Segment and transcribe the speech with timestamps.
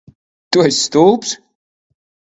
[0.51, 1.37] Tu esi stulbs?